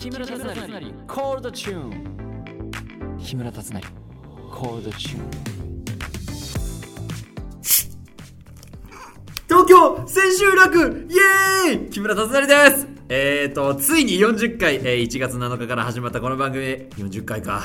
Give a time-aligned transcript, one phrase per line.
[0.00, 0.46] 木村達成。
[1.06, 3.82] コールドチューン木村達成。
[4.50, 5.30] コールドチューン
[9.46, 11.18] 東京千秋楽イ
[11.68, 11.90] エーイ！
[11.90, 12.88] 木村達成です。
[13.10, 17.64] えーと、ついに40回、えー1月7日から始まったこの番組、40回か。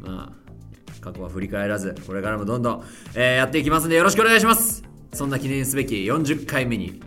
[0.00, 4.82] まあ、過去は振り返らず、これからもどんどん、えーやっていきますんでよろしくお願いします。
[5.12, 7.00] そんな記念すべき40回目に、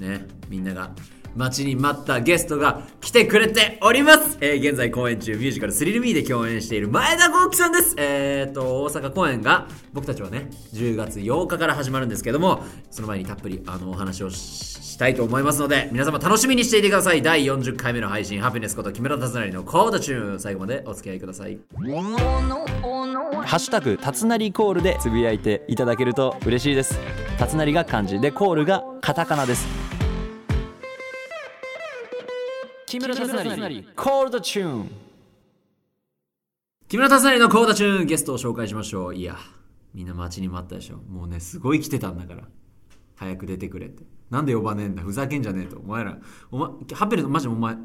[0.00, 0.92] ね、みんなが
[1.36, 7.94] 待ちに待ったゲストが来てくれております、えー現在公演中ミュージカルスリルミーで共演している前田豪輝さんです。
[7.98, 17.22] えーと大阪公演が僕たちはね10月8日から始まるんですけどもその前にたっぷりあのお話をしたいと思いますので皆様楽しみにしていてください。
[17.22, 21.58] 第40回目の配信ハピネスこと木村達成のコードチューン最後までお付き合いください。
[23.46, 26.98] ハッシュタグたつなりコールでつぶやいていただけると嬉しいです。
[27.38, 29.83] たつなりが漢字でコールがカタカナです。
[32.94, 33.84] 木村達成。
[33.96, 34.90] コールドチューン
[36.88, 39.14] 木村達成のコードチューンゲストを紹介しましょう。
[39.16, 39.36] いや
[39.92, 40.98] みんな待ちに待ったでしょ。
[40.98, 42.44] もうねすごい来てたんだから。
[43.16, 44.04] 早く出てくれって。
[44.30, 45.02] なんで呼ばねえんだ？
[45.02, 45.80] ふざけんじゃねえと。
[45.80, 46.18] お前ら
[46.52, 47.76] お前ハッピーのマジお前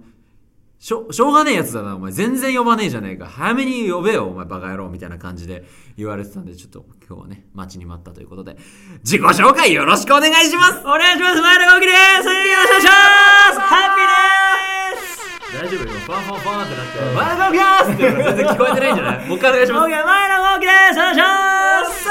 [0.77, 1.95] しょしょうがねえやつだな。
[1.95, 3.25] お前全然呼ばねえじゃねえか。
[3.25, 5.65] 早めに呼べよお前バカ野郎みたいな感じで。
[5.97, 8.57] 言われてたんでちょっと今日はね待ちに待ったということで。
[8.99, 10.81] 自己紹介よろしくお願いします。
[10.81, 11.41] お願いします。
[11.41, 11.95] 前田豪輝です。
[11.95, 12.91] よろしくお願いしま
[13.55, 13.59] す。
[13.59, 14.48] ハッピーです
[15.51, 21.25] 大丈夫今ファンファンファンってなって前田豪輝ですって全然聞こえてないんじゃないもう一回お願いします前田豪輝ですお願いしま
[21.85, 22.09] す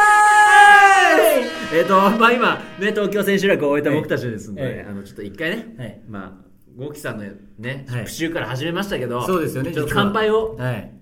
[1.71, 7.25] えっ、とまあ今ね東京千秋楽を終えた僕たちですんで、はいはいあのちょっと一回ね、はいまあ豪輝さんの
[7.59, 10.93] ね、復習から始めましたけどそうですよねちょっと乾杯をはい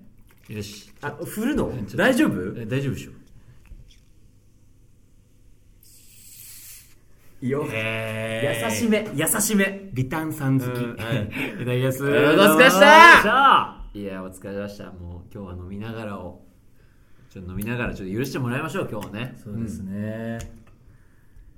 [0.49, 3.17] よしあ振るの大丈夫大丈夫でしょいい
[7.41, 7.67] よ。
[7.71, 11.23] え優しめ優しめビタンさん好き、うんはい。
[11.25, 12.03] いただきます。
[12.03, 13.83] お疲れ様でした。
[13.93, 14.85] いやお疲れ様でした。
[14.85, 16.41] もう今日は飲みながらを
[17.29, 19.35] ちょっと飲みながらちょっと許してもらいましょう今日はね。
[19.43, 20.39] そうですね、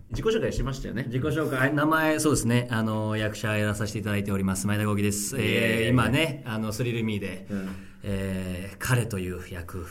[0.09, 1.03] 自己紹介しましたよね。
[1.07, 1.73] 自己紹介。
[1.73, 2.67] 名前そうですね。
[2.71, 4.67] あの役者やらさせていただいております。
[4.67, 7.69] 前田豪輝です、えー、今ねあのスリルミーで、うん。
[8.03, 9.85] えー彼という役。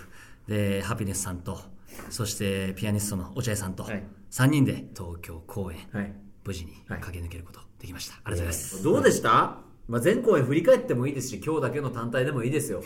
[0.49, 1.61] でハピネスさんと
[2.09, 6.15] そしてピアニストの落合さんと、はい3人で東京公演、はい。
[6.45, 7.01] 無事にはい。
[7.01, 12.83] 駆け抜けることできました、ありがとうございます、どうでした、まあ、全公演振り返ってもいいですし今日だけの単体でもいいですよ。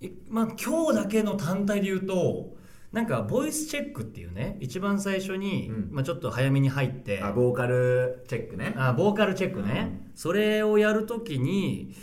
[0.00, 2.56] いまあ、今日だけの単体で言うと
[2.92, 5.88] なんかボイスチェックっていうね一番最初に、うん。
[5.90, 8.74] まあ、ちょっと早めに入ってあボーカルチェックね。
[8.76, 11.94] あボーカルチェックね、それをやるときに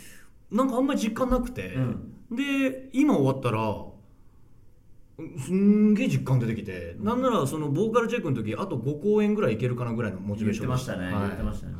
[0.50, 1.76] なんかあんまり実感なくて、
[2.30, 3.93] で今終わったら
[5.38, 10.72] すんげえ実感出てきて、なんならそのボーカルチェックの時あと5公演ぐらいいけるかなぐらいのモチベーションで
[11.14, 11.30] はい。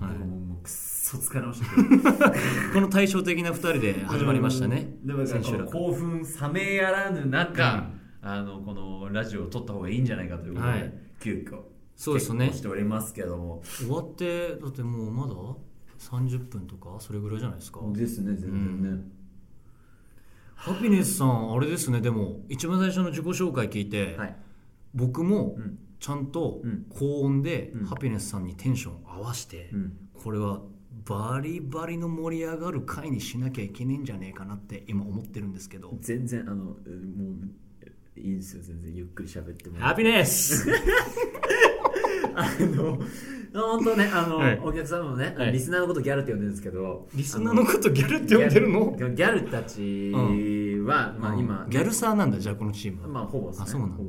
[0.05, 0.19] はい。
[0.19, 1.67] もうもうくっそ疲れました。
[1.67, 1.75] け
[2.73, 4.97] この対照的な2人で始まりましたね。
[5.03, 5.25] でも
[5.67, 7.91] 興奮冷めやらぬ中、
[8.23, 10.95] あのこのラジオを撮った方がいいんじゃないかということで、はい。
[11.21, 11.61] 急遽
[11.97, 12.53] そうですね。
[12.53, 13.63] しておりますけども。
[13.65, 15.35] 終わってだってもうまだ
[15.99, 16.97] ？30分とか？
[17.01, 17.81] それぐらいじゃないですか。
[17.93, 18.51] ですね全
[18.81, 19.05] 然ね、
[20.55, 22.01] ハピネスさんあれですね。
[22.01, 24.37] でも一番最初の自己紹介聞いて、はい。
[24.95, 25.79] 僕もうん。
[26.01, 26.87] ちゃんとうん。
[26.91, 27.87] 高音でうん。
[27.87, 29.93] ハピネスさんにテンション合わせて、うん。
[30.15, 30.61] これは
[31.07, 35.91] バリバリの盛り上がる回にしなきゃいけねえんじゃねえかなって今思ってるんですけど。
[36.01, 36.79] 全然あのもう
[38.17, 38.95] いいですよ全然。
[38.95, 40.67] ゆっくり喋ってもハピネス
[42.37, 42.99] あの
[43.53, 44.61] 本当ねあの、はい。
[44.63, 45.53] お客様もね、はい。
[45.53, 48.93] リスナーのことギャルって呼んでるんですけどリスナーのことギャルって呼んでるの？
[48.97, 50.13] ギャルたち
[50.85, 53.57] は、まあ今ギャルサーなんだじゃあこのチームは、まあほぼね。
[53.61, 54.05] あそうなんだ。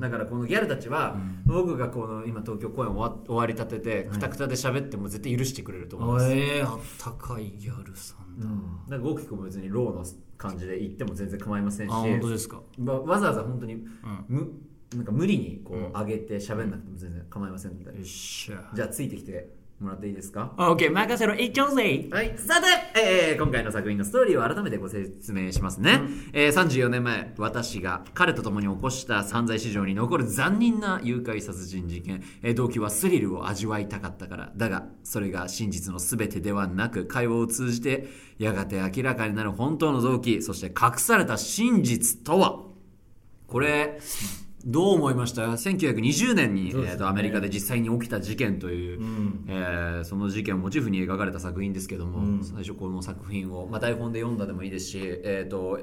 [0.00, 10.04] だからこのギャルたちは、僕がこの今東京公演終わ終わりたててくたくたで喋っても絶対許してくれると思います、ええあったかいギャルさんだ、だからゴキ君も別にローの
[10.36, 11.92] 感じで言っても全然構いませんし。
[11.92, 12.60] あ本当ですか？
[12.80, 13.76] わわざわざ本当に、
[14.26, 14.50] む
[14.96, 15.92] なんか無理にこううん。
[15.92, 18.70] 上げて喋んなくても全然構いませんので、よっしゃ。
[18.74, 19.48] じゃあついてきて
[19.80, 21.34] もらっていいですか？OK 任せろ。
[21.34, 22.66] いっちゃうぜはい、さて、
[23.00, 26.00] えー今回の作品のストーリーを改めてご説明しますね、
[26.32, 34.52] えー34年前私が彼と共に起こした犯罪史上に残る残忍な誘拐殺人事件、えー動機はスリルを味わいたかったから。
[34.54, 42.60] だがそれが真実の全てではなく会話を通じてやがて明らかになる本当の動機そして隠された真実とは？
[43.48, 43.98] これ
[44.64, 46.70] どう思いました？1920年に、ね。
[46.74, 49.44] えーとアメリカで実際に起きた事件という、ん。
[49.48, 52.44] えーその事件をモチーフに描かれた作品ですけども、うん。
[52.44, 55.80] 最初この作品を、まあ、台本で読んだでもいいですし、えー、と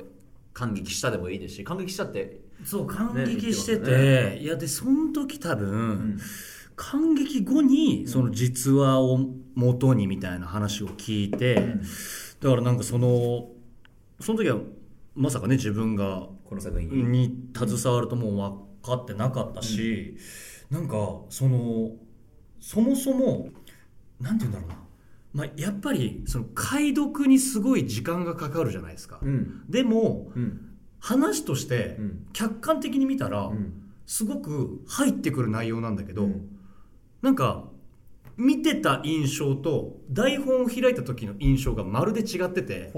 [0.53, 6.19] 感激したでもいいですし感激したってそう感激してて、ね言ってまいやでその時多分、
[6.75, 9.19] 感激後にその実話を
[9.55, 11.55] 元にみたいな話を聞いて、
[12.41, 13.49] だからなんかその
[14.19, 14.57] その時は
[15.15, 17.35] まさかね自分がこの作品に。
[17.55, 20.17] 携わるともう分かってなかったし、
[20.69, 20.95] なんか
[21.29, 21.91] その
[22.59, 23.49] そもそも
[24.19, 24.75] なんて言うんだろうな、
[25.33, 29.63] まあ、やっぱりその解読にすごい時間がかかるじゃないですか、うん。
[29.69, 30.65] でもうん。
[30.99, 32.27] 話としてうん。
[32.33, 33.73] 客観的に見たらん。
[34.05, 36.49] すごく入ってくる内容なんだけど、うん。
[37.21, 37.69] なんか
[38.37, 42.91] 見てた印象と台本を開いた時の印象がまるで違ってて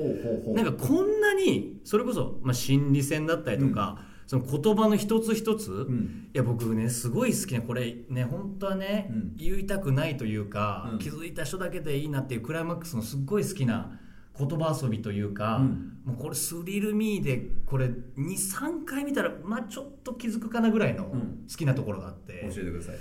[0.54, 6.30] なんかこんなにそれこそ、まあ、心理戦だったりとか、その言葉の一つ一つ、ん。
[6.34, 9.36] いや僕ねすごい好きなこれね本当はね、うん。
[9.36, 11.00] 言いたくないというか、うん。
[11.00, 14.00] 気づいた人だけでいいなっていうクライマックスのすっごい好きな
[14.38, 15.98] 言葉遊びというか、うん。
[16.06, 17.88] もうこれスリルミーでこれ
[18.18, 21.46] 23回見たらまあちょっと気づくかなぐらいのうん。
[21.50, 22.96] 好きなところがあって、教えてください。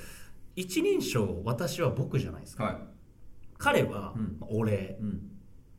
[0.56, 2.76] 一人称私は僕じゃないですか、はい。
[3.56, 4.14] 彼は、
[4.48, 4.98] 俺。
[5.00, 5.30] うん。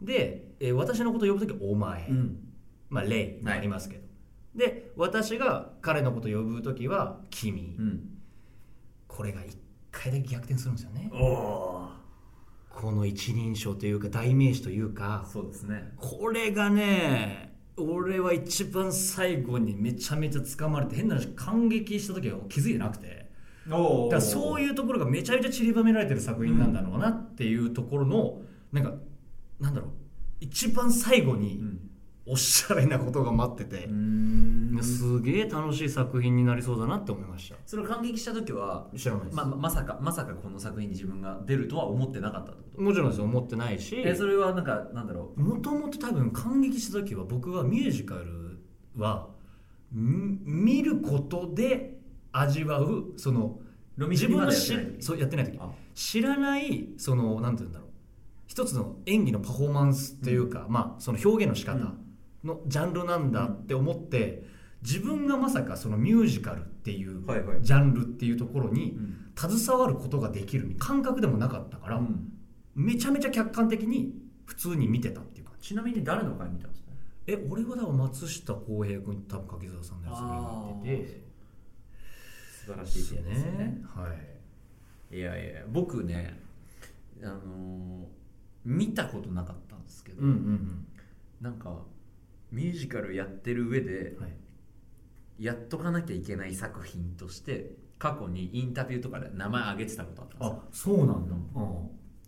[0.01, 2.37] で、えー私のことを呼ぶ時お前、うん。
[2.89, 4.00] まあ、レイもありますけど、
[4.55, 8.09] で私が彼のことを呼ぶ時は君、うん。
[9.07, 9.57] これが一
[9.91, 11.09] 回だけ逆転するんですよね。
[11.11, 15.93] この一人称というか代名詞というかそうですね。
[15.97, 23.29] これがね俺は一番最後にめちゃめちゃ掴まれて変な話感激した時は気づいてなくて。
[23.69, 28.93] おだからそういうところがめちゃめちゃ散りばめられてる作品なんだろうなっていうところのなんか
[29.59, 29.91] なんだろう。
[30.39, 31.79] 一番最後にん
[32.25, 34.79] おしゃれなことが待ってて、ん。
[34.81, 37.55] すげえ楽しい作品になりそうだなって思いました。
[37.65, 42.81] それを感激した時は知らないです、ままさかまさかこの作品に自分が出るとは思ってなかったってこと？
[42.81, 43.95] もちろんです思ってないし。
[44.05, 48.59] えそれはなんかなんだろもともと多分感激した時は僕はミュージカル
[48.97, 49.29] は
[49.95, 51.99] ん見ることで
[52.31, 53.59] 味わうその
[53.97, 55.57] 自分のしそうやってない時。
[55.59, 55.69] あ。
[55.93, 57.89] 知らないそのなんて言うんだろう。
[58.47, 61.93] 一つの演技のパフォーマンスっていうか、まあその表現の仕方
[62.43, 64.43] のジャンルなんだって思って、
[64.81, 67.21] 自分がまさかそのミュージカルっていう
[67.61, 69.17] ジャンルっていうところにん。
[69.33, 72.33] 携わることができる感覚でもなかったから、うん。
[72.75, 74.13] めちゃめちゃ客観的に
[74.45, 76.91] 普通に見てたっていうかちなみに誰の回見たんですか？
[77.27, 81.21] え俺はだから松下洸平君多分柿澤さんのやつ見てて。
[82.65, 83.21] 素晴らしいですね。
[83.23, 83.81] ね。
[83.95, 84.07] は
[85.11, 85.17] い。
[85.17, 86.39] いやいや僕ね
[87.23, 88.05] あのー
[88.63, 90.87] 見たことなかったんですけど、うんうん。
[91.39, 91.75] なんか
[92.51, 94.31] ミュージカルやってる上でうんはい。
[95.39, 100.39] やっとかなきゃいけない作品として過去にインタビューとかで名前挙げてたことあったん
[100.69, 100.95] ですよ。
[100.95, 101.35] あそうなんだ。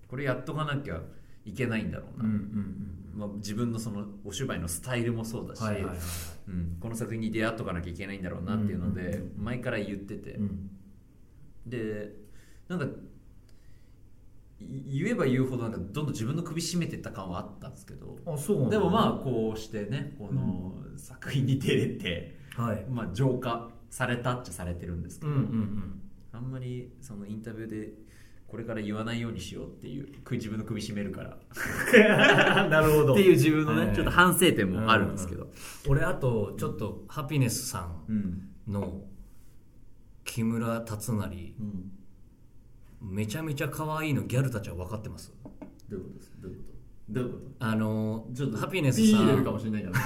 [0.08, 1.02] これやっとかなきゃ
[1.46, 2.38] いけないんだろうな、うんうん
[3.14, 3.20] うん。
[3.20, 5.98] まあ、自分のそのお芝居のスタイルもそうだし、はいはいはい。
[6.48, 9.44] うん、この作品に出会っとかなきゃいけないんだろうなっていうので、うんうんうん。
[9.44, 10.70] 前から言ってて、うん。
[11.68, 12.14] で
[12.68, 12.90] なんかい
[14.88, 18.78] 言えば言うほどなんかどんどん自分の首絞めてった感はあったんですけどあそうなんだ。
[18.78, 22.86] でもまあこうしてねこの作品に出れて、はい。
[22.90, 26.00] まあ、浄化されたっちゃされてるんですけど、うんうん
[26.32, 27.94] あんまりそのインタビューで
[28.48, 31.38] これから言わないようにしようっていうく自分の首絞めるから。
[31.38, 31.38] う
[32.68, 33.96] んなるほっていう自分のね、はい。
[33.96, 35.52] ちょっと反省点もあるんですけど、
[35.88, 38.50] 俺あとちょっとハピネスさんうん。
[38.68, 39.02] の
[40.24, 41.92] 木村達成うん
[43.04, 45.32] めちゃめちゃ可愛いのギャルたちは分かってます？
[45.90, 46.32] どういうことです？
[46.40, 46.64] どういうこ
[47.08, 47.14] と？
[47.14, 47.66] どういうこと？
[47.66, 50.06] あのちょっとハピネスさ入れるかんもしれないからね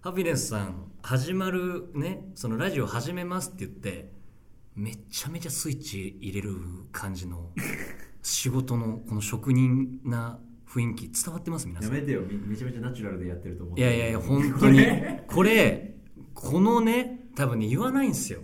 [0.00, 4.12] ハピネスさん始まるねそのラジオ始めますって言って
[4.74, 6.56] めちゃめちゃスイッチ入れる
[6.92, 7.50] 感じの
[8.22, 11.94] 仕事のこの職人な雰囲気伝わってます皆さん。
[11.94, 12.22] やめてよ。
[12.22, 14.80] めめちゃめちゃナチュラルでやってると思ういやいやいや本当に。
[15.28, 15.94] これ
[16.34, 18.40] このね多分ね言わないんですよ。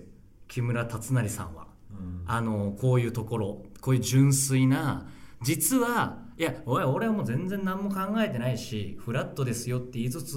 [0.46, 1.66] 木村達成さんは。
[1.90, 2.22] うん。
[2.26, 5.06] あのこういうところこういう純粋な
[5.42, 10.34] 実はいやおい俺はもう全然何も考えてないしフラットですよって言いつつ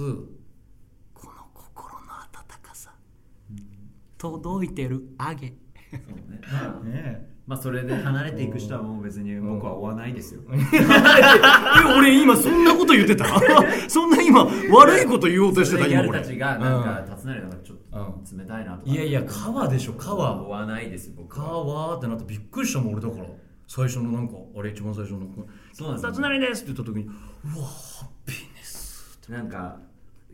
[1.12, 2.94] この心の温かさ、
[4.18, 5.48] 届いてるあげ。
[5.48, 6.40] そうね。
[6.50, 10.40] まあねまあそれで離れていく人はもう別に僕は追わないですよ。
[10.50, 13.26] え俺今そんなこと言ってた？
[13.88, 16.20] そんな今悪いこと言おうとしてた今俺。
[16.20, 18.90] たちがなんか立つなりなんかちょっと冷たいなとか。
[18.90, 20.42] いやいや川でしょ川。
[20.42, 21.46] 追わないですよ僕は。
[21.46, 23.26] 川ってなってびっくりしたもん俺だから。
[23.66, 25.20] 最初のなんかあれ一番最初の。
[25.72, 27.08] そうなんですよ「つなりです」って言った時にう
[27.60, 29.78] わハッピーネスなんか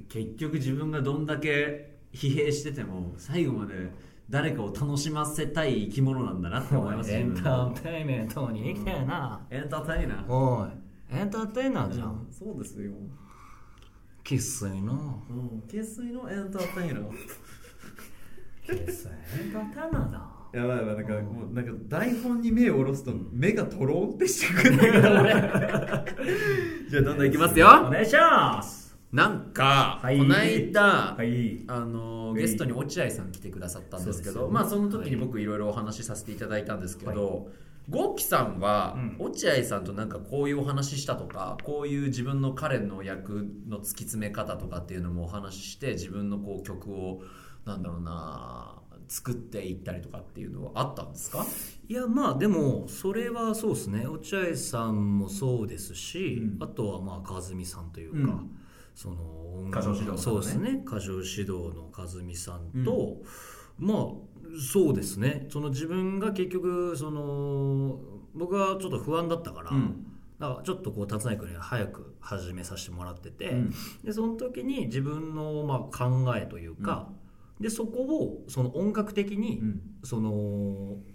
[0.08, 3.74] 結局自分がどんだけ疲弊してても最後まで
[4.30, 10.32] 誰かを楽しませたい生き物なんだなって思いますエンターテイメントに生きてるな、エンターテイナー。
[10.32, 10.70] おい。
[11.12, 12.28] エンターテイナーじゃん。
[12.30, 12.92] そうですよ。
[14.22, 15.22] 生粋の。
[15.28, 15.62] うん。
[15.68, 17.10] 生粋のエンターテイナー。
[18.68, 19.10] 生粋
[19.42, 20.40] エンターテイナーだ。
[20.52, 24.74] やばいやばいなんかもうなんか台本に目を下ろすと目がとろーってしてくる。
[24.74, 25.34] んだけど俺
[26.88, 27.66] じゃあどんどんいきますよ。
[27.86, 28.96] お願いします。
[29.12, 30.18] なんか、はい。
[30.18, 31.64] この間、はい。
[31.66, 37.48] あのはいゲストに落合さん来てくださったんですけどまあその時に僕いろいろお話しさせていただいたんですけど、
[37.88, 39.16] ゴッキさんは、うん。
[39.18, 47.22] 落合さんとなんかこういうお話ししたとかこういう自分の彼の役の突き詰め方とかっていうのもお話しして自分のこう曲を
[47.64, 48.76] なんだろうな
[49.08, 51.44] 作っていったりとかっていうのはあったんですか？
[51.88, 54.06] いやまあでもそれはそうですね。
[54.06, 56.62] 落合さんもそうですし、うん。
[56.62, 58.56] あとはまあ和美さんというか、うん
[59.00, 59.14] その
[59.54, 60.18] 音歌唱指導のね。
[60.18, 60.82] そうですね。
[60.86, 63.22] 歌唱指導の和美さんと、
[63.78, 63.98] まあ
[64.72, 65.46] そうですね。
[65.48, 67.98] その自分が結局その
[68.34, 70.06] 僕はちょっと不安だったから、うん。
[70.38, 73.74] だからちょっとこう達成君に早く始めさせてもらってて、うん。
[74.04, 77.08] でその時に自分のまあ考えというか、
[77.58, 79.80] でそこをその音楽的に、うん。
[80.04, 80.30] その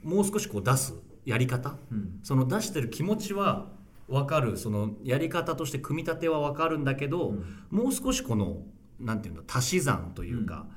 [0.02, 2.20] もう少しこう出すやり方、うん。
[2.24, 3.75] その出してる気持ちは
[4.08, 7.36] 分かるそのやり方として組み立ては分かるんだけど、
[7.70, 8.64] もう少しこの
[9.00, 10.68] なんていうの足し算というか、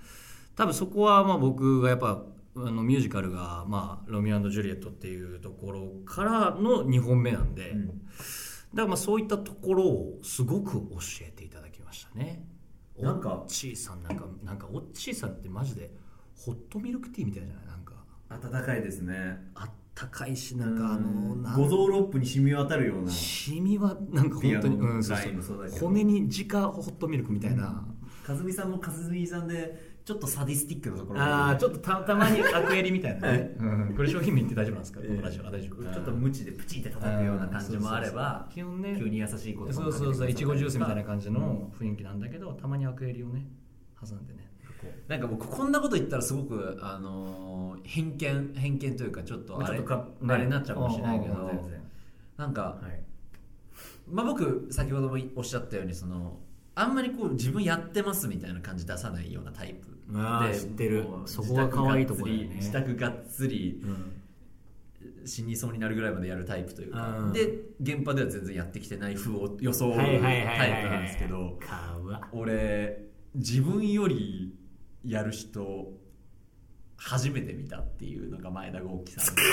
[0.56, 2.22] 多分そこはまあ僕がやっぱ
[2.56, 7.86] あのミュージカルが、まあ「ロミオジュリエット」っていうところからの2本目なんで、ん。
[7.86, 8.02] だか
[8.82, 12.44] らまあそういったところをすごく教えていただきましたね。
[12.98, 15.92] なんかオッチーさんなんかなんかオッチーさんってマジで
[16.36, 17.66] ホットミルクティーみたいじゃない？
[17.66, 17.92] なんか。
[18.28, 19.50] 暖かいですね。
[19.54, 23.10] あったかいしなんかあの五臓六腑に染み渡るような。
[23.10, 27.84] シミはなんか本当に、うん、そうそそう骨に直ホットミルクみたいな、
[28.28, 33.38] 和美さんも和美さんでちょっとサディスティックなところああちょっとたたまにアクエリみたいなはい。
[33.38, 35.08] ね、うん、これ商品名言って大丈夫なんですか、ええ。
[35.08, 35.92] このラジオあ大丈夫。
[35.92, 43.48] ちょっと無知でプチって叩くような感じもあれば基本ね急に優しいことそうそうそういちごジュースみたいなじ感じの雰囲気なんだけど、たまにアクエリをね
[44.00, 44.47] 挟んでね
[45.08, 51.60] なんか僕こんなこと言ったらすごく、あのー偏見偏見というかちょっとあれ,、あれになっちゃうかもしれないけど
[52.36, 53.00] なんか、はい。
[54.06, 56.38] まあ、僕先ほどもおっしゃったようにその
[56.74, 59.88] あんまりこう自分やってますみたいな感じ出さないようなタイプ
[60.46, 61.06] で知ってる。
[61.26, 62.50] そこが可愛いところね。
[62.56, 64.12] 自宅がっつりうん。
[65.24, 67.32] 死にそうになるぐらいまでやるタイプというか、うん。
[67.32, 67.48] で
[67.80, 71.58] 現場では全然やってきてない風を装うタイプなんですけど
[72.32, 73.04] 俺
[73.34, 74.54] 自分より
[75.08, 75.90] やる人
[76.98, 79.36] 初めて見たっていうのが前田豪輝さん。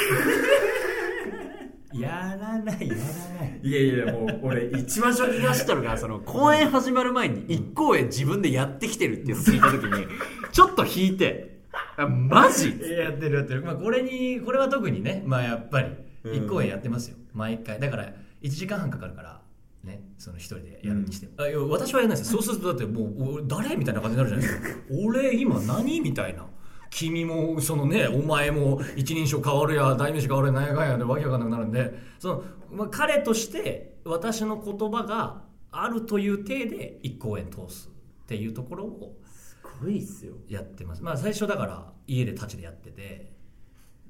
[1.98, 3.02] やらないやら
[3.40, 3.60] ない。
[3.64, 10.06] いやいやもう俺一番初期が知ったのが その公演始まる前に一公演自分でやってきてるっていうのを聞いた時に
[10.52, 11.60] ちょっと引いて
[11.96, 12.78] あマジ？
[12.92, 15.92] やってるやってる、まあ、これにこれは特にねまあやっぱり
[16.34, 19.40] 一公演やってますよ、毎回だから1時間半かかるから
[19.86, 22.42] ねその一人でやるにしても、あいや私はやらないですよ。
[22.42, 24.80] そうするとだってもう俺誰みたいな感じになるじゃないですか。
[25.06, 26.46] 俺今何みたいな？
[26.90, 31.94] 君もそのねお前も一人称変わるや代名詞変わるやなんやかんやでわけわかんなくなるんで。
[32.20, 40.36] その、まあ、彼として私の言葉があるという体で一公演通すっていうところをすごいっすよ。
[40.48, 41.04] やってます。
[41.04, 43.34] まあ最初だから家で立ちでやってて。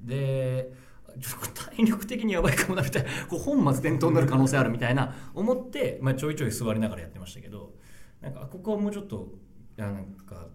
[0.02, 0.72] で
[1.20, 7.74] 体力的にやばいかもなみたいなこう本末転倒になる可能性あるみたいな思って、まあ、ちょいちょい座りながらやってましたけど
[8.20, 9.28] なんかここはもうちょっと
[9.76, 10.48] なんか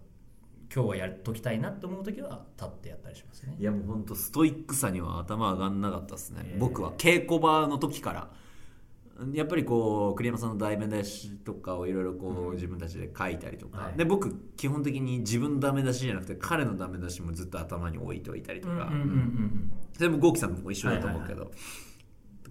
[0.74, 3.56] 今日はやっときたいなって思う時は立ってやったりしますね。
[3.58, 6.58] いやもう本当ストイックさには頭上がんなかったですね、えー。
[6.58, 8.30] 僕は稽古場の時から
[9.34, 13.96] やっぱりこう栗山さんのダメ出しとかをいろいろこう自分たちで書いたりとか、はい。
[13.96, 21.52] で僕基本的に自分のダメ出しじゃなくて彼のダメ出しもずっと頭に置いておいたりとか、うんうんうんうんそれさんも一緒だと思うけど、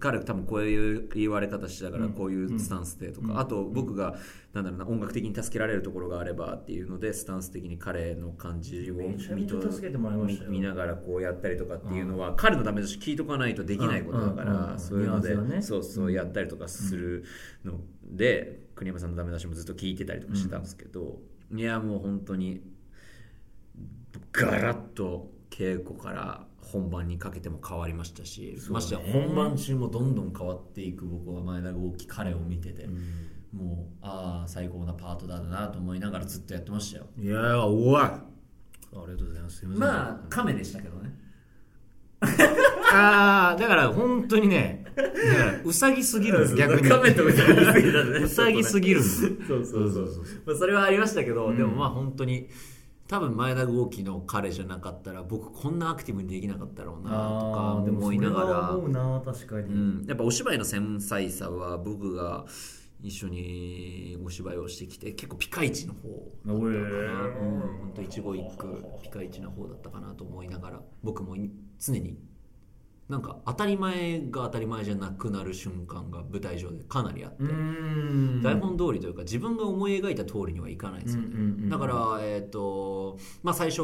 [0.02, 4.16] 彼多分こういう言われ方してたからこういうスタンスでとか、あと僕が
[4.52, 9.60] なんだろうな音楽的に助けられるところがあればっていうのでスタンス的に彼の感じを見と
[10.26, 17.24] 見見ながらこうやったりとかっていうのは、彼のダメ出し聞いとかないとできないことだから、そういうので、そうそうやったりとかする
[17.64, 21.20] ので、栗山さんのダメ出しもずっと聞いてたりとかしてたんですけど、
[21.54, 22.60] いやもう本当に
[24.32, 32.88] ガラッと稽古から本番にかけても変わりましたし、ましてや本番中もどんどん変わっていく僕は前田豪輝彼を見てて、
[33.52, 37.06] もうああ最高なパートだなと思いながらずっとやってましたよ。
[37.18, 38.00] いやーおい。
[38.00, 38.24] あ
[38.92, 39.58] りがとうございます。
[39.58, 41.10] すいまあ亀でしたけどね。
[42.92, 46.88] ああだから本当にねだからうさぎすぎるんです逆に。
[46.88, 48.18] 亀とうさぎすぎたね。
[48.22, 49.20] うさぎすぎるんです。
[49.46, 52.48] そうそうそう まあ、それはありましたけど、でもまあ本当に
[53.08, 62.46] 多分前田豪輝の彼じゃなかったら僕こんなアクティブにできなかったろうなとか思いながら思うな確かに、うん、やっぱお芝居の繊細さは僕が
[63.02, 72.16] 一緒にお芝居をしてきて結構ピカイチの方だったかな、うん、本当一期一句ピカイチな方だったかなと思いながら僕もい常に
[73.08, 78.42] なんか当たり前が当たり前じゃなくなる瞬間が舞台上でかなりあって、うん。
[78.42, 83.82] 台本通りというか自分が思い描いた通りにはいかないんですよね、うんうんうんだからえっ、とまあ最初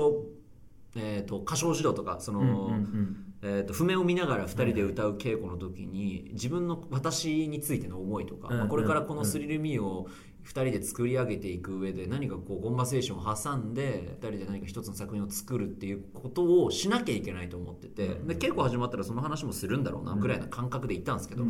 [0.96, 3.16] えー、と歌唱指導とかその、うんうんうん。
[3.40, 10.08] えー、と譜面を見ながら2人で歌う稽古の時に自分の私についての思いとか、うんまあこれからこの「スリルミーを
[10.48, 21.44] 2人で作り上げていく上で何かこうコンバセーションを挟んで2人で何か一つの作品を作るっていうことをしなきゃいけないと思っててで稽古始まったらその話もするんだろうなぐらいな感覚で行ったんですけど、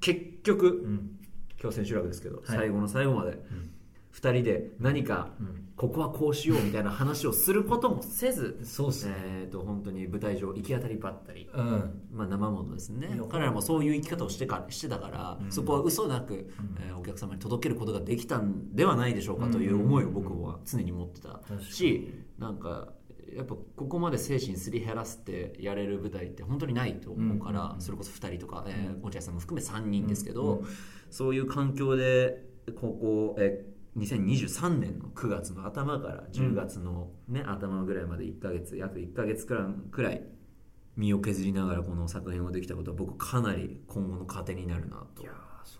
[0.00, 1.10] 結局、ん。
[1.60, 2.44] 今日千秋楽ですけど、はい。
[2.46, 3.38] 最後の最後まで
[4.16, 5.28] 2人で何か
[5.76, 9.14] ここはこうしようみたいな話をすることもせず、そうっすね。
[9.18, 12.02] えー、と本当に舞台上行き当たりばったり、うん。
[12.10, 13.20] まあ、生ものですね。
[13.28, 16.48] 彼らもそういう生き方をしてかしてたから、そこは嘘なく、
[16.80, 21.40] えーお客様に届けることができたんではないでしょうかという思いを僕は常に持ってた。
[21.60, 22.88] しなんか
[23.32, 30.64] やっぱここまで精神すり減らすってやれる舞台って本当にないと思うから、それこそ2人とか、えー落合さんも含め3人ですけど、
[31.10, 32.42] そういう環境で
[32.80, 40.22] ここ、えー2023年の9月の頭から10月の、ね頭ぐらいまで1ヶ月約1ヶ月くらいくらい
[40.96, 45.24] 身を削りながらこの作品をできたことは僕かなり今後の糧になるなと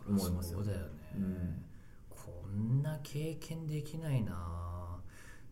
[0.08, 0.58] 思いますよ。
[0.58, 1.62] そうだよね、
[2.10, 4.98] こんな経験できないな。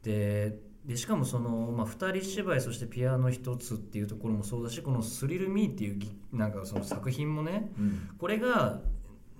[0.03, 7.73] ででしかもその、まあ、2人芝居そしてピアノ一つっていうところもそうだしこの「スリル・ミー」っていうぎなんかその作品もね、
[8.19, 8.83] これが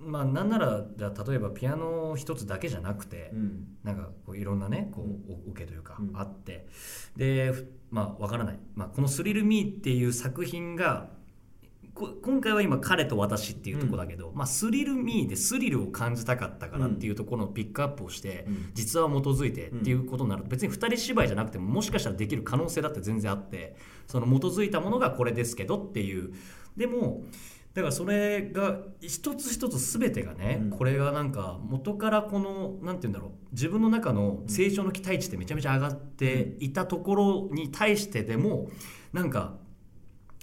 [0.05, 3.31] まあなんならじゃあ例えばピアノ一つだけじゃなくて、
[3.83, 6.67] なんかこういろんなねこうお受けというかあって、
[7.17, 11.09] でふまあわからない、まあ、この「スリル・ミー」っていう作品が
[11.95, 20.43] こ今回は今彼と私っていうところだけど、まあ、スリル・ミーでスリルを感じたかったからっていうところのピックアップをして、実話を基づいてっていうことになる。
[20.43, 26.33] と別に2人芝居じゃなくてももしかしたらできる可能性だって全然あってその基づいたものがこれですけどっていう。
[26.75, 27.23] でも
[27.75, 38.69] だからそれが一つ一つ全てがね、これがなんか元からこのなんて言うんだろう自分の中の成長の期待値ってめちゃめちゃ上がっていたところに対してでも
[39.11, 39.55] なんか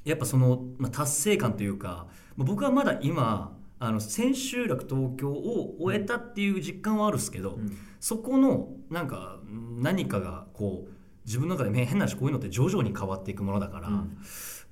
[0.05, 7.59] やっぱその、まあ、達成感というかまあ僕はまだ今あの千秋楽東京を終えたっていう実感はあるんですけど、
[7.99, 9.39] そこのなんか
[9.81, 13.91] 何かがこう自分の中でね変な話こういうのって徐々に変わっていくものだから、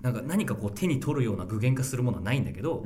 [0.01, 0.15] なん。
[0.15, 2.85] か何かこう手に取るような具現化するものはないんだけど、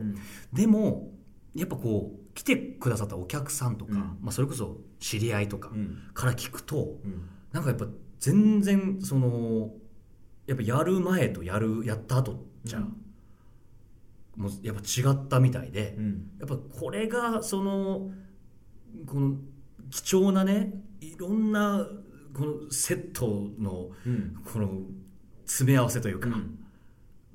[0.53, 1.13] でも
[1.55, 5.71] やっぱこう来てくださったお客さんとか、まあ、それこそ知り合いとか
[6.13, 6.99] から聞くと、
[7.53, 7.87] なんかやっぱ
[8.19, 9.71] 全然その
[10.47, 12.81] やっぱやる前とやるやった後じゃ、
[14.37, 15.97] もうやっぱ違ったみたいで、
[16.41, 18.11] やっぱこれがその
[19.07, 19.37] この
[19.91, 21.87] 貴重なねいろんな
[22.35, 23.91] このセットの
[24.53, 24.83] この
[25.47, 26.29] 詰め合わせというか、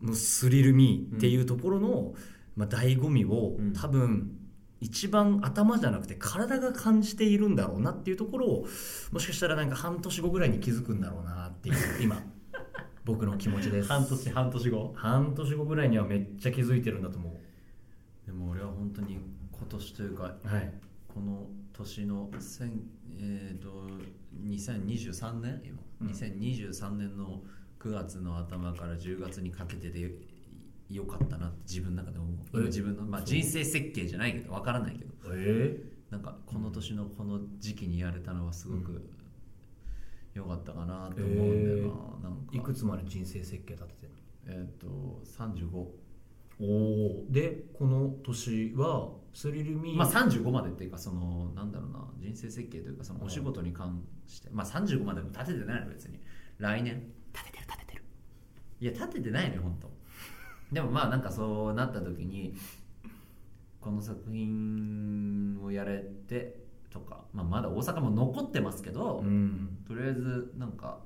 [0.01, 2.13] のスリルミーっていうところの、
[2.55, 4.35] まあ、醍醐味を、多分
[4.81, 8.67] 一番頭じゃなくて体が感じているんだろうなっていうところを
[9.11, 12.21] もしかしたらなんか半年後ぐらいに気づくんだろうなっていう 今
[13.03, 13.89] 僕の気持ちです。
[13.89, 14.93] 半年半年後？
[14.95, 17.39] 半年後ぐらいにはめっちゃ気づいてるんだと思
[18.25, 19.17] でも俺は本当に
[19.51, 20.73] 今年というかうはい
[21.13, 22.81] この年の千
[23.21, 23.69] えー、と
[24.45, 27.41] 2023年今、2023年の
[27.79, 30.11] 9月の頭から10月にかけてで
[30.89, 32.35] よかったなって自分の中で思う。
[32.53, 35.11] 今自分の、まあ、人生設計じゃないけどわからないけど。
[35.33, 35.77] え？
[36.09, 39.09] なんかこの年のこの時期にやれたのはすごく
[40.33, 42.57] 良かったかなと思うんだよな,、なんか。
[42.57, 44.11] いくつまで人生設計立ててる
[44.47, 45.87] えっ、と35の
[46.61, 54.49] おおでこの年はスリルミー、まあ35までっていうかそのなんだろうな人生設計というかそのお仕事に関して。
[54.51, 56.19] まあ35までも立ててないの別に。
[56.57, 57.03] 来年。
[57.33, 58.03] 立ててる立ててる。
[58.81, 59.91] いや立ててないのよ本当。
[60.73, 62.55] でもまあなんかそうなった時に
[63.81, 66.59] この作品をやれて
[66.91, 69.77] とか、まあ、まだ大阪も残ってますけど、うん。
[69.87, 70.99] とりあえずなんか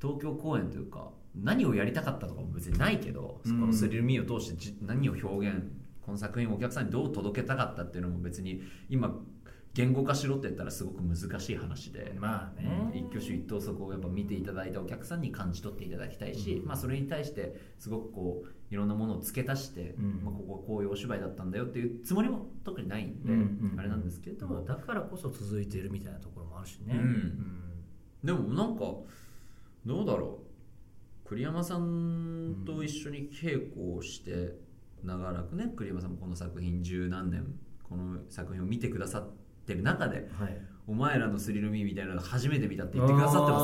[0.00, 3.60] 東京公演というか何をやりたかったとかも別にないけど、うん。
[3.60, 5.62] この「スリル・ミー」を通してじ何を表現
[6.10, 9.14] この作品をお客さんにどう届けたかったっていうのも別に今
[9.74, 12.90] 言語化しろって言ったらすごく難しい話で、まあね。
[12.92, 20.20] 一挙手一投足をやっぱ見ていただいたお客さんに感じ取っていただきたいし、まあ、それに対してすごくこういろんなものを付け足して、うん。
[20.24, 27.84] まあ、ここはこういうお芝居だったんだよっていうつもりも特にないんで、うんうんあれなんですけど、まあだからこそ続いているみたいなところもあるしね、うん。
[28.24, 28.82] でもなんか
[29.86, 30.50] どうだろう。
[31.28, 34.56] 栗山さんと一緒に稽古をして
[35.04, 37.44] 長らくね栗山さんもこの作品十何年
[37.82, 39.30] この作品を見てくださっ
[39.66, 40.60] てる中ではい。
[40.90, 43.58] お前らのスリルミーみたいなの初めて見たって言ってくださってま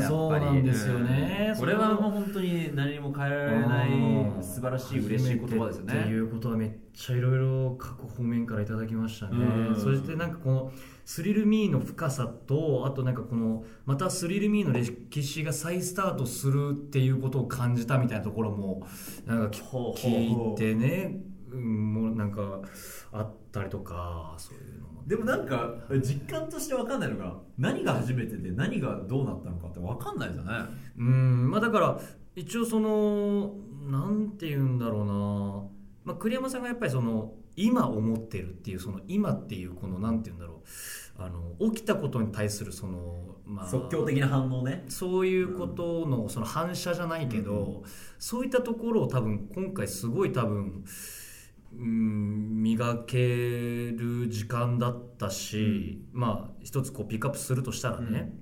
[0.00, 1.52] すからそうなんですよね。
[1.54, 1.60] うん。
[1.60, 4.42] これはもう本当に何にも変えられないうん。
[4.42, 9.36] 素晴らしい嬉しい言葉ですよ初めてっていねうことはめっちゃいろいろ各方面からいただきましたね。
[9.36, 9.76] うん。
[9.76, 10.72] そしてなんかこの
[11.04, 18.84] スリルミーの深さとあとなんかこのまたスリルミーの歴史が再スタートするっていうことを感じたみたいなところも
[19.24, 21.20] なんか聞いてね
[21.52, 22.60] うんもうなんか
[23.12, 24.88] あったりとかそういうの。
[24.88, 30.52] もでもなんか実感として分かんないのが何が初めてで何がどうなったのかって分かんないですよね
[30.98, 32.00] うんまあだから
[32.36, 33.54] 一応その
[33.90, 35.06] なんて言うんだろう
[36.04, 40.68] な、まあ、栗山さんがやっぱりその今思ってるっていうその今っていうこのなんて言うんだろう。
[41.22, 44.86] あの起きたことに対するその、まあ、即興的な反応ね。
[44.88, 47.82] そういうことのその反射じゃないけど、
[48.18, 50.82] そういったところを多分今回すごい多分、
[51.72, 58.32] うん、磨ける時間だったし、まあ一つこうピックアップするとしたらね、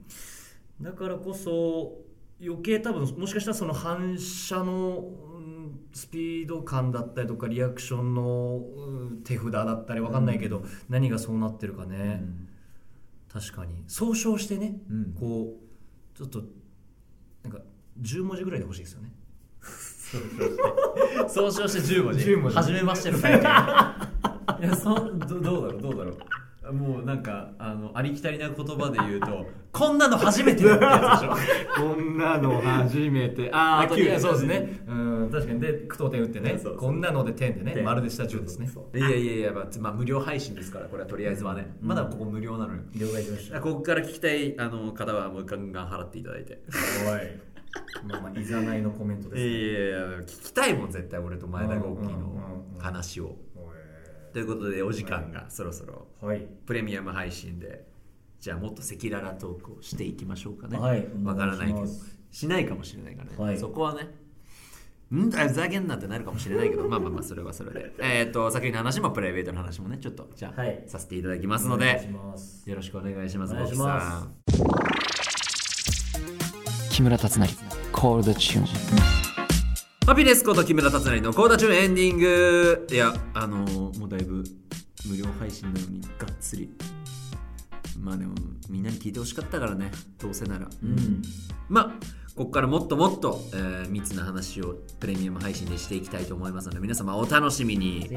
[0.81, 1.99] だからこそ
[2.41, 12.25] 余計多分もしかしたらその反射のうんスピード感だったりとかリアクションのうん手札だったり分かんないけど、何がそうなってるかね、
[13.33, 13.85] 確かに。
[13.89, 15.15] 総称してね、うん。
[15.19, 15.59] こ
[16.15, 16.43] うちょっと
[17.43, 17.61] なんか
[18.01, 19.13] 10文字ぐらいで欲しいですよね
[21.29, 23.33] 総称して10文字10文字初めましての会。
[23.33, 23.39] 見
[24.67, 26.73] いやそどどうだろうどうだろう。
[26.73, 31.35] もうなんかあのありきたりな言葉で言うと こんなの初めてだってやつでしょ。
[31.81, 33.51] こんなの初めて。
[33.53, 34.83] ああそうですね。
[34.87, 35.31] うん。
[35.31, 35.61] 確かに。
[35.61, 36.51] で句読点打ってね。
[36.51, 37.85] そうそうこんなので点でね点。
[37.85, 38.71] 丸でした10ですね。
[38.95, 43.61] いやいやいや、まあ、まあ無料配信ですからこれはとりあえずはね、まだここ無料なのよ了解しました。
[43.61, 46.61] ここから聞きたいあの方はもうガンガン払っていただいて。
[47.07, 47.58] おい
[48.07, 52.33] まあまあいざないのコメントいやいやいや聞きたいもん絶対俺と前田豪輝の。
[52.33, 52.39] うん
[52.79, 53.37] 話を。
[54.33, 56.07] ということでお時間がそろそろ。
[56.21, 56.47] はい。
[56.67, 57.85] プレミアム配信で
[58.41, 60.79] じゃあもっと赤裸々トークをしていきましょうかね。
[60.79, 61.07] はい。
[61.25, 61.87] わからないけど。
[62.31, 63.59] しないかもしれないからね、はい。
[63.59, 64.09] そこはね
[65.15, 66.87] んだふざけんなってなるかもしれないけど。
[66.87, 67.93] まあまあまあそれはそれで。
[67.99, 70.85] えっと先の話もプライベートの話もねちょっとじゃあ、はい。
[70.87, 72.09] させていただきますので
[72.67, 74.88] よろしくお願いしますお願いします
[76.99, 77.47] 木村達成
[77.93, 78.67] コールドチューン
[80.05, 84.43] ハピネスこと木村達成のコーダチューンエンディングいやあのーもうだいぶ
[85.09, 86.69] 無料配信なのにがっつり。
[88.01, 88.35] まあでも
[88.69, 90.67] みんなに聞いてほしかったからねどうせなら。
[90.67, 91.23] うん。
[91.69, 91.85] まあ
[92.35, 98.11] ここからもっともっと、えー密な話をプレミアム配信でしていきたいと思いますので皆様お楽しみに。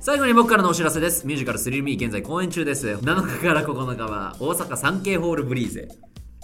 [0.00, 1.26] 最後に僕からのお知らせです。
[1.26, 2.86] ミュージカルスリルミー現在公演中です。
[2.86, 5.88] 7日から9日は大阪サンケイホールブリーゼ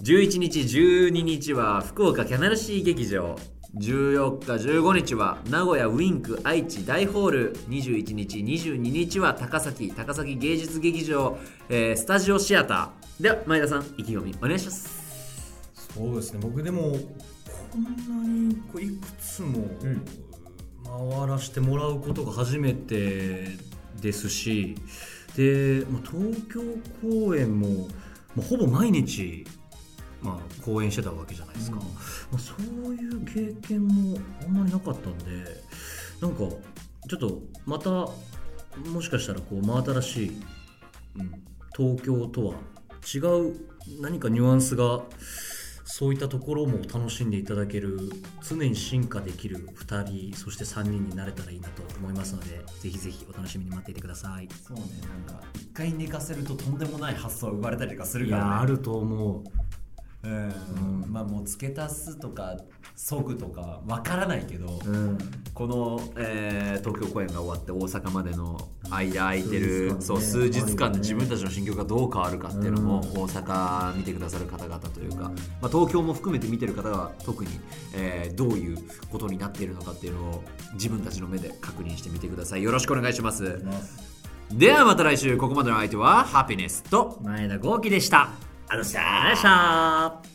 [0.05, 3.37] 11日12日は福岡キャナルシー劇場。
[3.75, 7.57] 14日15日は名古屋ウィンク愛知大ホール。
[7.71, 11.39] 21日22日は高崎高崎芸術劇場、
[11.71, 13.23] えースタジオシアター。
[13.23, 15.55] では前田さん意気込みお願いします。
[15.97, 16.41] そうですね。
[16.43, 16.99] 僕でも
[17.73, 19.71] こんなにこういくつも
[20.85, 23.57] 回らせてもらうことが初めて
[24.03, 24.75] ですし
[25.35, 26.61] で、まあ、東京
[27.01, 27.89] 公演も、
[28.37, 29.47] まあ、ほぼ毎日、
[30.25, 31.83] まあ、公演してたわけじゃないですか、ま
[32.35, 35.25] あ、そういう経験もあんまりなかったんで
[36.21, 36.39] なんか
[37.09, 37.91] ちょっとまた
[38.89, 40.43] もしかしたらこう真新しい、
[41.19, 41.45] うん、
[41.77, 42.55] 東京とは
[43.15, 43.55] 違う
[44.01, 45.03] 何かニュアンスが
[45.85, 48.11] そういったところも楽しんでいただける
[48.43, 54.49] 常に進化できる2人そして3人になれたらいいなと思いますのでぜひぜひお楽しみに待っていてください。
[54.67, 54.83] そうね
[55.27, 59.45] なんか一回寝かせるととんでもない発想が生まれたりとかするいから、ね、やあると思う
[60.25, 61.13] うん。
[61.13, 62.57] まあもう付け足すとか
[62.97, 65.19] 即とかわからないけど、うん。
[65.53, 68.59] この、えー東京公演が終わって大阪までの
[68.91, 70.03] 間空いてる数日間ね。
[70.03, 73.23] そう数日間で自分たちの心境がどう変わるかっていうのも、うん。
[73.23, 77.51] 大阪見てくださる方々というか、まあ、東京も含めて見てる方は特に、
[77.95, 78.79] えーどういう
[79.11, 82.63] ことになっているのかっていうのを自分たちの目で確認してみてください。
[82.63, 83.63] よろしくお願いします。
[84.53, 88.31] ではまた来週ここまでの相手はハピネスと前田豪輝でした
[88.69, 90.34] ありがとうございました